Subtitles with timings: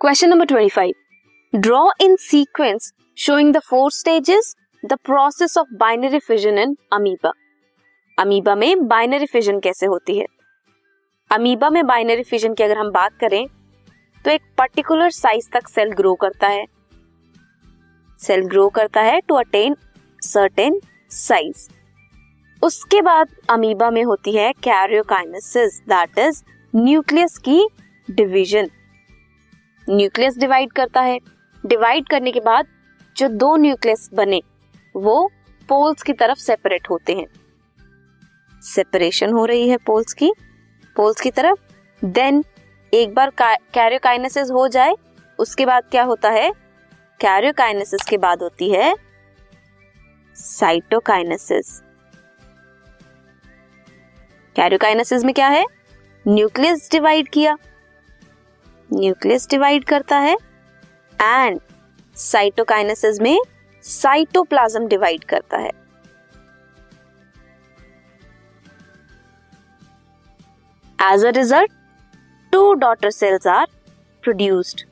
[0.00, 6.18] Question number twenty five draw in sequence showing the four stages the process of binary
[6.18, 7.32] fission in amoeba
[8.18, 10.26] amoeba में binary fission कैसे होती है?
[11.30, 13.46] Amoeba में binary fission की अगर हम बात करें
[14.24, 16.64] तो एक पर्टिकुलर साइज़ तक सेल ग्रो करता है।
[18.20, 19.76] सेल ग्रो करता है टू अटेन
[20.22, 20.80] सर्टेन
[21.10, 21.68] साइज़
[22.62, 26.42] उसके बाद अमीबा में होती है कैरियोकाइनेसिस दैट इज़
[26.74, 27.62] न्यूक्लियस की
[28.08, 28.70] डिवीज़न
[29.90, 31.18] न्यूक्लियस डिवाइड करता है।
[31.66, 32.66] डिवाइड करने के बाद
[33.16, 34.40] जो दो न्यूक्लियस बने,
[34.96, 35.30] वो
[35.68, 37.26] पोल्स की तरफ़ सेपरेट होते हैं।
[38.62, 40.32] सेपरेशन हो रही है पोल्स की
[40.96, 41.58] पोल्स की तरफ़।
[42.04, 42.44] देन
[42.94, 44.94] एक बार कैरियोकाइनेसिस हो जाए,
[45.38, 46.50] उसके बाद क्या होता है?
[47.20, 48.94] कैरियोकाइनेसिस के बाद होती है
[50.36, 51.80] साइटोकाइनेसिस।
[54.56, 55.64] कैरियोकाइनेसिस में क्या है?
[56.26, 57.56] न्यूक्लियस डिवाइड किया।
[58.90, 60.36] न्यूक्लियस डिवाइड करता है
[61.14, 61.60] एंड
[62.16, 63.38] साइटोकाइनेसिस में
[63.84, 65.70] साइटोप्लाज्म डिवाइड करता है।
[70.98, 71.72] As a result
[72.52, 73.66] two daughter cells are
[74.24, 74.84] produced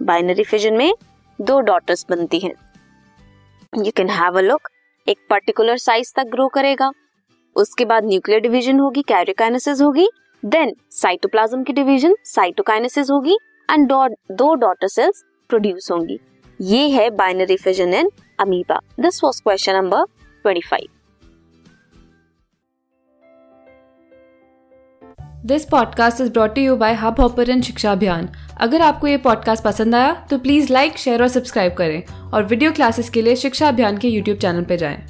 [0.00, 0.92] binary fission में
[1.38, 2.54] दो डॉटर्स बनती हैं।
[3.72, 4.68] You can have a look
[5.06, 6.90] एक पर्टिकुलर साइज़ तक ग्रो करेगा।
[7.56, 10.08] उसके बाद न्यूक्लियर डिवीज़न होगी कैरियोकाइनेसिस होगी।
[10.44, 13.36] देन साइटोप्लाज्म की डिवीज़न साइटोकाइनेसिस होगी
[13.70, 13.88] एंड
[14.32, 16.18] दो डॉटर सेल्स प्रोड्यूस होंगी।
[16.60, 20.04] ये है binary fission in amoeba this was question number
[20.44, 20.86] 25
[25.44, 28.28] this podcast is brought you by Hubhopper Shiksha Abhiyan
[28.60, 32.72] अगर आपको ये पॉडकास्ट पसंद आया तो प्लीज़ लाइक शेयर और सब्सक्राइब करें। और वीडियो
[32.72, 35.03] क्लासेस के लिए शिक्षा अभियान के यूट्यूब चैनल पर जाएँ।